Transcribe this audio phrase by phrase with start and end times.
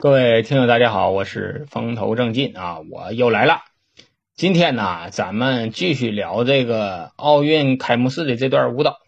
[0.00, 3.62] 各位听友，大家好，我是风头正劲啊，我又来了。
[4.36, 8.98] 今天呢，咱们继续聊这个奥运开幕式的这段舞蹈。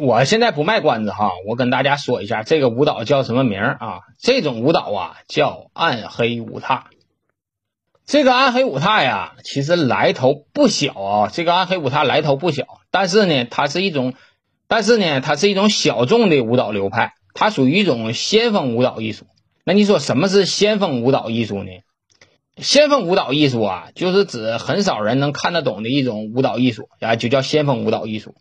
[0.00, 4.00] 我现在不卖关子哈，我跟大家说一下这个舞蹈叫什么名啊？
[4.18, 6.86] 这种舞蹈啊叫暗黑舞踏。
[8.04, 11.30] 这个暗黑舞踏呀，其实来头不小啊。
[11.32, 14.14] 这个暗黑舞踏来头不小，但是呢，它是一种，
[14.66, 19.26] 但是呢，它是一种小众的舞蹈流派，它属于一种先锋舞蹈艺术。
[19.68, 21.70] 那你说什么是先锋舞蹈艺术呢？
[22.56, 28.36] 先锋舞蹈艺术啊，就是指很少人能看得懂的一种舞蹈艺术啊，就叫先锋舞蹈艺术。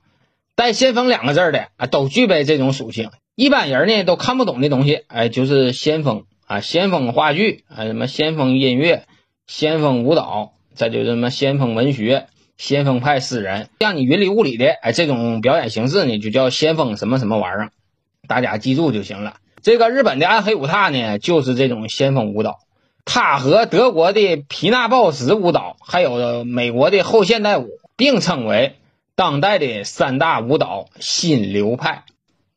[0.56, 3.10] 带“先锋”两个字的啊，都具备这种属性。
[3.34, 9.08] 一般人呢都看不懂的东西，哎，就是先锋啊，先锋话剧啊，什么先锋音乐、
[9.48, 17.72] 先锋舞蹈，再就什么先锋文学、先锋派诗人，像你云里雾里的哎，这种表演形式呢，就叫先锋什么什么玩意儿，
[18.28, 19.38] 大家记住就行了。
[19.66, 22.60] 这个日本的暗黑舞踏呢，就是这种先锋舞蹈。
[23.04, 28.76] 它和德国的皮纳鲍什舞蹈，还有美国的后现代舞，并称为
[29.16, 32.04] 当代的三大舞蹈新流派。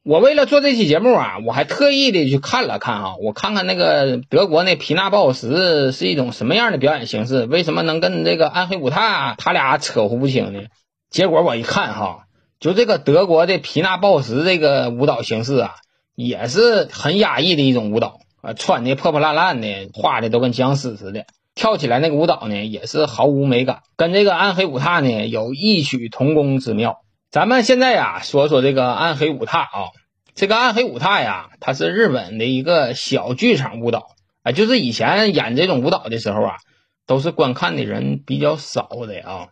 [0.05, 10.61] 我为了做这期节目啊，我还特意的去看了看啊，我看看那个德国那皮纳鲍什是一种什么样的表演形式，为什么能跟这个暗黑舞踏他俩扯乎不清呢？
[11.09, 12.25] 结果我一看哈，
[12.61, 15.77] 就这个德国的皮纳鲍什这个舞蹈形式啊。
[16.19, 27.03] 也是很压抑的一种舞蹈啊，穿的破破烂烂的，画的都跟僵尸似的，跳起来那个舞蹈呢，也是毫无美感，跟这个暗黑舞踏呢有异曲同工之妙。
[27.31, 29.95] 咱们现在呀，说说这个暗黑舞踏啊，
[30.35, 34.09] 这个暗黑舞踏呀，它是日本的一个小剧场舞蹈
[34.43, 36.57] 啊，就是以前演这种舞蹈的时候啊，
[37.07, 39.49] 都是观看的人比较少的啊。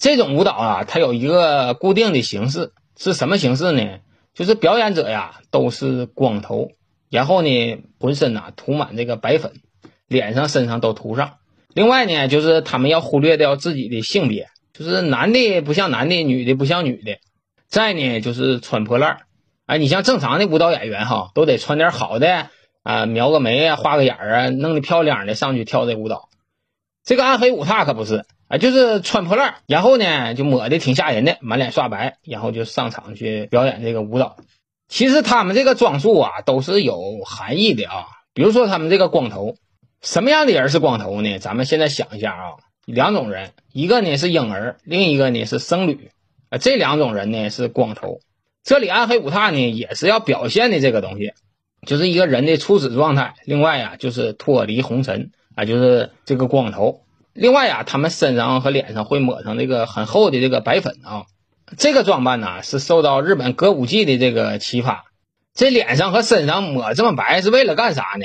[0.00, 4.00] 这种舞蹈啊，它有一个固定的形式，是什么形式呢？
[4.38, 6.70] 就是表演者呀，都是光头，
[7.10, 9.54] 然后呢，浑身呐涂满这个白粉，
[10.06, 11.38] 脸上、身上都涂上。
[11.74, 17.18] 另外呢，就是他们要忽略掉自己的性别，就是男的不像男的，女的不像女的。
[17.66, 19.20] 再呢，就是穿破烂儿。
[19.66, 22.48] 哎，你像正常的舞蹈演员哈，都得穿点好的
[22.84, 26.28] 啊，描个眉啊，画个眼儿啊，弄得漂亮的上去跳这舞蹈。
[27.02, 28.24] 这个暗黑舞踏可不是。
[28.48, 34.36] 啊，就是穿破烂，然后呢，就抹的挺吓人的，满脸刷白，然后就上场去表演这个舞蹈。
[34.88, 38.06] 其实他们这个装束啊，都是有含义的啊。
[38.32, 39.56] 比如说他们这个光头，
[40.00, 41.38] 什么样的人是光头呢？
[41.38, 42.44] 咱们现在想一下啊，
[42.86, 46.10] 两种人，一个呢是婴儿，另一个呢是僧侣
[46.48, 46.56] 啊。
[46.56, 48.20] 这两种人呢是光头。
[48.64, 51.32] 这里暗黑舞踏呢也是要表现的这个东西，
[51.86, 53.34] 就是一个人的初始状态。
[53.44, 57.02] 另外呀，就是脱离红尘啊，就是这个光头。
[57.32, 61.24] 另外呀，他们身上和脸上会抹上这个很厚的这个白粉啊。
[61.76, 65.04] 这个装扮呢，是受到日本歌舞伎的这个启发。
[65.54, 68.24] 这脸上和身上抹这么白是为了干啥呢？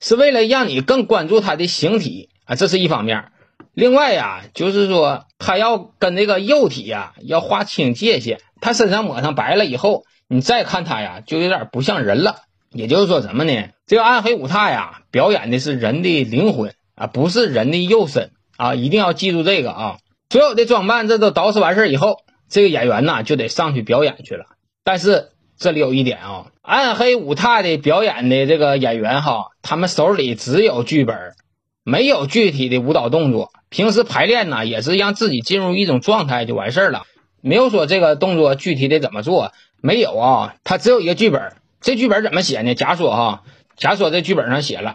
[0.00, 3.26] 是为了让你更关注他的形体啊，这是一方面。
[3.72, 8.40] 另外呀，就是说他要跟这个肉体呀要划清界限。
[8.60, 12.36] 他身上抹上白了以后，你再看他呀，就有点不像人了。
[12.70, 13.70] 也就是说什么呢？
[13.86, 18.30] 这个暗黑舞踏呀，表演的是人的灵魂啊，不是人的肉身。
[18.56, 19.96] 啊，一定要记住这个啊！
[20.30, 22.18] 所有的装扮这都捯饬完事以后，
[22.48, 24.44] 这个演员呢就得上去表演去了。
[24.84, 31.34] 但是这里有一点啊，暗黑舞踏的表演的这个演员哈，他们手里只有剧本，
[31.82, 33.50] 没有具体的舞蹈动作。
[33.70, 37.02] 平时排练呢，也是让自己进入一种状态就完事儿了，
[37.40, 41.56] 没有说这个动作具体的怎么做，没有啊，他只有一个剧本。
[41.80, 42.76] 这剧本怎么写呢？
[42.76, 43.42] 假说哈，
[43.76, 44.94] 假说这剧本上写了。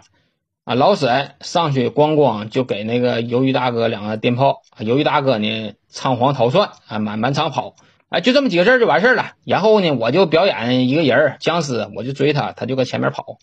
[0.70, 7.74] 啊，老沈上去咣咣就给那个鱿鱼大哥两个电炮，鱿鱼大哥呢仓皇逃窜啊，满满场跑，
[8.08, 9.32] 哎，就这么几个字就完事儿了。
[9.44, 13.38] 然后呢，我就表演一个人儿僵尸，我就追他，他就搁前面跑，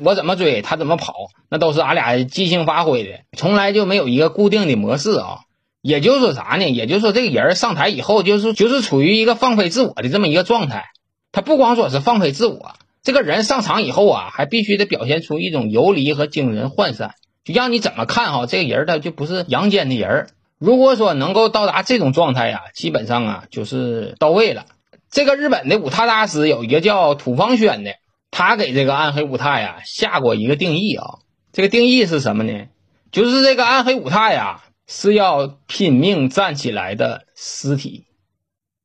[0.00, 1.14] 我怎么追他怎么跑，
[1.48, 5.42] 那都是俺俩即兴发挥的，从来就没有一个固定的模式啊。
[5.82, 6.68] 也就是说啥呢？
[6.68, 10.86] 也就是说这个人上台以后，就是就是处于一个放飞自我的这么一个状态，
[11.30, 12.72] 他不光说是放飞自我。
[13.02, 20.28] 这个人上场以后啊，还必须得表现出一种游离和精神涣散，就让你怎么看哈，这个人他就不是阳间的人。
[20.58, 24.66] 如果说能够到达这种状态呀，基本上啊就是到位了。
[25.10, 27.94] 这个日本的舞踏大师有一个叫土方轩的，
[28.30, 31.18] 他给这个暗黑舞踏呀下过一个定义啊。
[31.52, 32.68] 这个定义是什么呢？
[33.10, 38.04] 就是这个暗黑舞踏呀是要拼命站起来的尸体。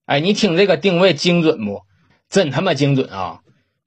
[0.08, 1.84] 哎，你听这个定位精准不？
[2.30, 3.40] 真他妈精准啊！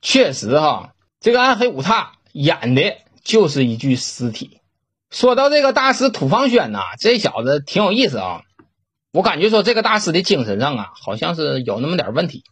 [0.02, 4.60] 确实哈，这个暗黑五叉演的就是一具尸体。
[5.10, 8.42] 说到这个大师土方轩呐，这小子挺有意思啊。
[9.12, 12.44] 我感觉说这个大师的精神上啊，好像是有那么点问题。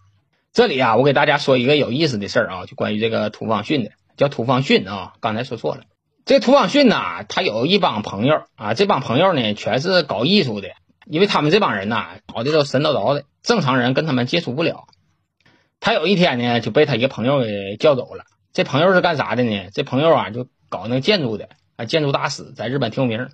[0.53, 5.83] 这里啊，我给大家说一个有意思的事儿啊，就关于这个土方训的，叫土方训啊，刚才说错了。
[6.25, 10.69] 这土方训呐，他有一帮朋友啊，这帮朋友呢全是搞艺术的，
[11.07, 14.89] 因为他们这帮人呐搞的都神叨叨的，正常人跟他们接触不了。
[15.89, 18.25] 他有一天呢就被他一个朋友给叫走了。
[18.53, 19.71] 这朋友是干啥的呢？
[19.73, 23.31] 这朋友啊就搞那个建筑的啊，建筑大师，在日本挺有名。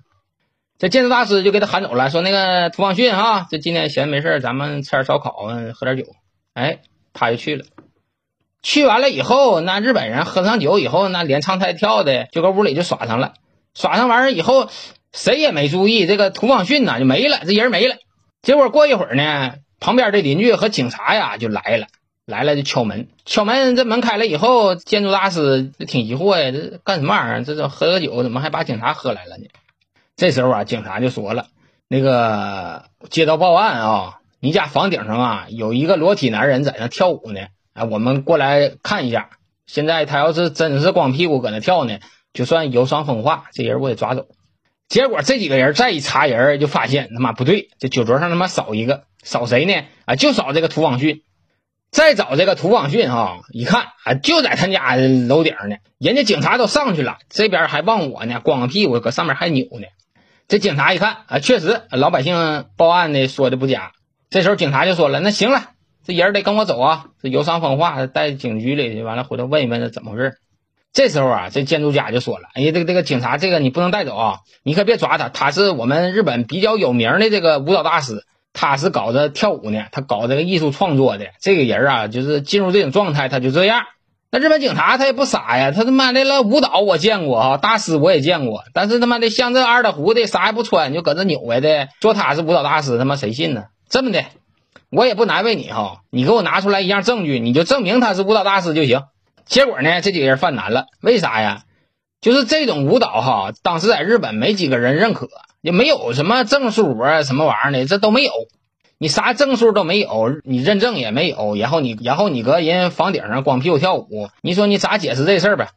[0.79, 5.33] 这建筑大师就给他喊走了，说那个涂方训哈，这今天闲没事咱们吃点烧烤，
[5.73, 6.05] 喝点酒。
[6.53, 6.79] 哎，
[7.11, 7.65] 他就去了。
[8.63, 13.33] 去完了以后，那日本人喝上酒以后，那连唱带跳的，就搁屋里就耍上了。
[13.73, 14.69] 耍上完事以后，
[15.11, 17.97] 谁也没注意，这个涂方训呐就没了，这人没了。
[18.41, 21.87] 结果过一会儿呢，旁边的邻居和警察呀就来了，
[22.25, 27.43] 来了就敲门，敲门这门开了以后，建筑大师挺疑惑呀，这干什么玩意儿？
[27.43, 29.45] 这这喝个酒，怎么还把警察喝来了呢？
[30.15, 31.47] 这时候啊，警察就说了
[31.87, 37.41] ：“那个接到报案啊，你家房顶上啊有一个裸体男人在那跳舞呢，
[37.73, 39.29] 哎，我们过来看一下。
[39.67, 41.99] 现在他要是真是光屁股搁那跳呢，
[42.33, 44.25] 就算有伤风化，这人我得抓走。”
[44.89, 49.85] 结果这几个人再一查人，就发现他妈不对，这酒桌上他妈少一个，少谁呢？
[50.05, 51.21] 啊，就少这个涂方训。
[51.91, 55.77] 再找这个涂方训哈，一看啊，就在他家楼顶呢。
[55.97, 59.87] 人家警察都上去了，这边还望我呢，光个屁股搁上面还扭呢。
[60.47, 63.93] 这警察一看啊，确实老百姓报案的说的不假。
[64.29, 65.69] 这时候警察就说了：“那行了，
[66.05, 70.33] 这人得跟我走啊，这游伤风化，带警局里去，完了回头问一问这怎么回事。”
[70.91, 81.27] 这时候啊，这建筑家就说了：“哎呀，这个这个警察，这个你不能带走啊，你可别抓他，他是我们日本比较有名的这个舞蹈大师，他是搞这跳舞呢，他搞这个艺术创作的。
[81.39, 83.83] 这个人啊，就是进入这种状态，他就这样。”
[84.31, 93.65] 那日本警察他也不傻呀，他他妈的了舞蹈我见过哈，大师我也见过，但是他妈的像这二大胡的啥也不穿就搁这扭歪的，说他是舞蹈大师，他妈谁信呢？
[93.87, 94.25] 这么的，
[94.89, 99.03] 我也不难为你哈，你给我拿出来一样证据，你就证明他是舞蹈大师就行。
[99.45, 101.61] 结果呢，这几个人犯难了，为啥呀？
[102.19, 105.29] 就是这种舞蹈哈，当时在日本没几个人认可，
[105.65, 108.31] 也没有什么证书啊，什么玩意儿的，这都没有。
[108.99, 115.69] 你啥证书都没有，你认证也没有，然后你然后你搁人房顶上光屁股跳舞，你说你咋解释这事儿呗？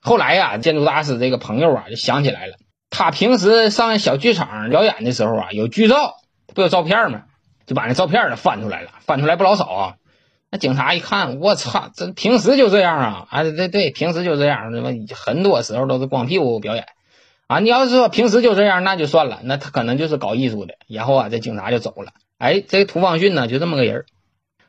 [0.00, 2.54] 后来呀，建筑大师这个朋友啊就想起来了，
[2.88, 6.14] 他平时上小剧场表演的时候啊，有剧照，
[6.54, 7.24] 不有照片吗？
[7.66, 9.94] 就把那照片呢翻出来了，翻出来不老少啊。
[10.50, 13.26] 那警察一看，我操，这平时就这样啊？
[13.28, 16.86] 啊，对对，平时就这样，什么很多时候都是光屁股表演
[17.46, 17.60] 啊。
[17.60, 20.74] 你要是说平时就这样，那就算了，那他可能就是搞艺术的。
[20.88, 22.12] 然后啊，这警察就走了。
[22.38, 24.04] 哎，这个涂方训呢，就这么个人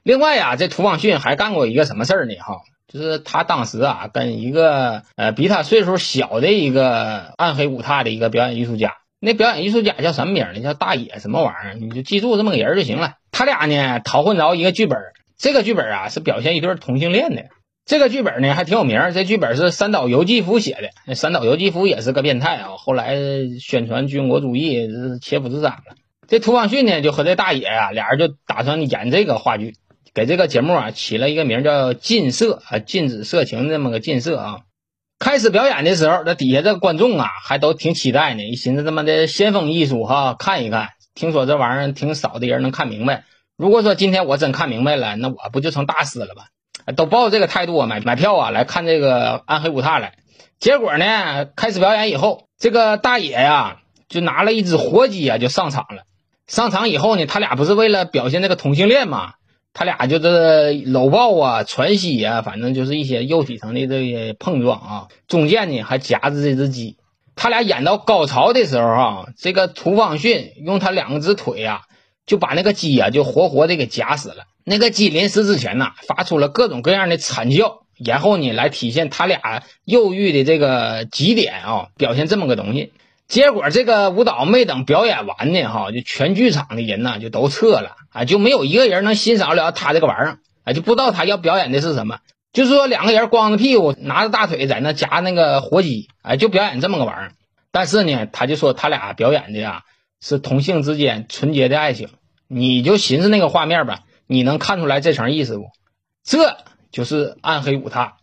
[0.03, 2.35] 另外呀，这涂方训还干过一个什么事儿呢？
[2.35, 10.61] 哈，就是他当时啊，跟一个呃比他岁数小的一个暗黑舞踏的一个表演艺术家，那表演艺术家叫什么名呢？
[10.61, 11.73] 叫大野什么玩意儿？
[11.73, 13.15] 你就记住这么个人就行了。
[13.31, 14.97] 他俩呢，讨混着一个剧本，
[15.37, 17.43] 这个剧本啊是表现一对同性恋的。
[17.87, 20.89] 这个剧本呢还挺有名，这剧本是三岛由纪夫写的。
[21.05, 23.15] 那三岛由纪夫也是个变态啊，后来
[23.61, 25.95] 宣传军国主义，是切腹自杀了。
[26.27, 29.75] 这涂方训呢，就和这大爷啊，俩人就打算演这个话剧，
[30.13, 34.59] 给这个节目啊起了一个名叫“禁色”啊，禁止色情这么个禁色啊。
[35.17, 40.89] 开始表演的时候，这底下这观众啊，还都挺期待呢，一寻思他妈的先锋艺术哈，看一看。
[41.15, 43.23] 听说这玩意儿挺少的人能看明白。
[43.55, 46.49] 如果说今天我真看明白了，那我不就成大师了吧？
[46.95, 50.13] 都抱这个态度啊，买买票啊，来看这个暗黑舞踏来。
[50.59, 53.77] 结果呢，开始表演以后，这个大爷呀，
[54.09, 56.03] 就拿了一只活鸡啊，就上场了。
[56.47, 59.33] 上场以后呢，他俩不是为了表现这个同性恋嘛？
[59.73, 65.07] 他俩就是搂抱啊、喘息啊，反正就是一些肉体上的这些碰撞啊。
[65.27, 66.97] 中间呢还夹着这只鸡。
[67.35, 71.81] 他俩演到高潮的时候啊，这个涂方训用他两只腿啊，
[72.27, 74.43] 就把那个鸡啊就活活的给夹死了。
[74.63, 82.93] 那个鸡临死之前呐，发出了各种各样的惨叫，然后呢来体现他俩肉欲的这个极点啊，表现这么个东西。
[83.27, 92.19] 结果这个舞蹈没等表演完呢，哈，就全剧场的人呢就都撤了啊，就没有一个人能欣赏了他这个玩意儿啊，就不知道他要表演的是什么。
[92.53, 97.31] 就是说两个人光着屁股拿着大腿在那夹那个活鸡，哎，就表演这么个玩意儿。
[97.71, 99.83] 但是呢，他就说他俩表演的呀
[100.21, 102.09] 是同性之间纯洁的爱情。
[102.47, 105.69] 你就寻思那个画面吧，你能看出来这层意思不？
[106.23, 106.57] 这
[106.91, 108.17] 就是暗黑五踏。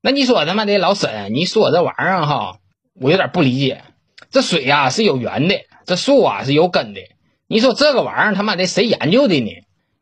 [0.00, 2.58] 那你说他妈的老沈，你说这玩意儿哈，
[3.00, 3.82] 我有点不理解。
[4.30, 5.56] 这水呀是有源的，
[5.86, 7.00] 这树啊是有根的。
[7.46, 9.50] 你说这个玩意儿他妈的谁研究的呢？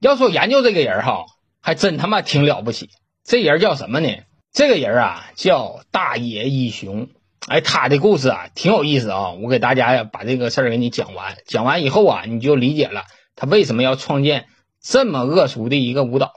[0.01, 1.27] 要说研究这个人哈，
[1.63, 2.91] 还真他妈挺了不起。
[3.25, 4.09] 这人叫什么呢？
[4.53, 7.09] 这个人啊叫大野一雄。
[7.47, 9.31] 哎，他的故事啊挺有意思啊。
[9.33, 13.05] 我给大家把这个事儿给你讲完，讲完以后啊，你就理解了
[13.37, 14.47] 他为什么要创建
[14.83, 16.33] 这么恶俗的一个舞蹈。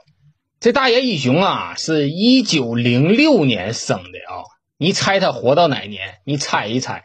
[0.60, 4.44] 这大野一雄啊，是一九零六年生的啊。
[4.76, 6.18] 你猜他活到哪年？
[6.24, 7.04] 你猜一猜。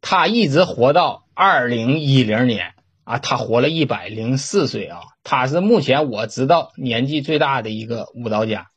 [0.00, 2.72] 他一直活到二零一零年
[3.04, 8.68] 啊，他活了一百零四岁啊，他是目前我知道年纪最大的一个舞蹈家。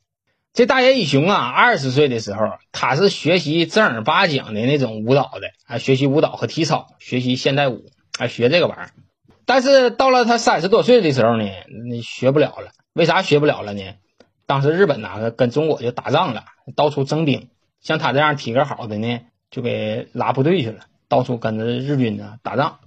[0.54, 7.86] 这大野一雄啊，二十岁的时候，他是学习正儿八经的那种舞蹈的啊，学习舞蹈和体操，学习现代舞
[8.20, 8.92] 啊，学这个玩意儿。
[9.46, 11.46] 但是到了他三十多岁的时候呢，
[11.90, 12.72] 那学不了了。
[12.94, 13.82] 为啥学不了了呢？
[14.46, 16.46] 当时日本呐跟中国就打仗了，
[16.76, 17.50] 到处征兵。
[17.82, 19.22] 像他这样体格好的呢，
[19.52, 22.80] 就给拉部队去了，到处跟着日军呢打仗。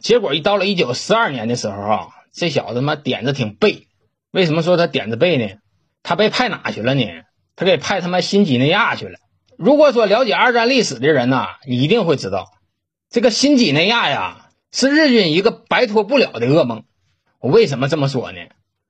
[0.00, 3.88] 结果一到了一九四二年的时候啊，这小子嘛点子挺背。
[4.30, 5.56] 为什么说他点子背呢？
[6.02, 7.06] 他被派哪去了呢？
[7.56, 9.18] 他给派他妈新几内亚去了。
[9.58, 12.50] 如果说了解二战历史的人呐，你一定会知道，
[13.10, 14.41] 这个新几内亚呀。
[14.72, 16.84] 是日军一个摆脱不了的噩梦。
[17.38, 18.38] 我为什么这么说呢？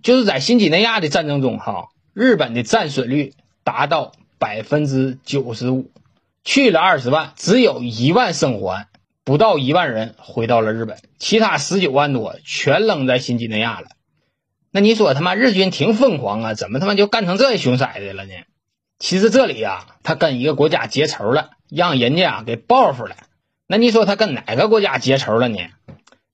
[0.03, 3.35] 就是在新几内亚的战争中，哈，日本的战损率
[3.65, 5.91] 达到百分之九十五，
[6.45, 8.89] 去了二十万，只有一万生还，
[9.25, 13.89] 不到一万人回到了日本，其他十九万多全扔在新几内亚了。
[14.71, 16.55] 那你说他妈日军挺疯狂啊？
[16.55, 18.33] 怎么他妈就干成这熊色的了呢？
[18.99, 23.17] 其实这里呀，他跟一个国家结仇了，让人家啊给报复了。
[23.67, 25.59] 那你说他跟哪个国家结仇了呢？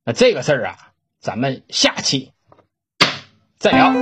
[0.05, 2.33] 那这个事儿啊，咱们下期
[3.59, 3.93] 再聊。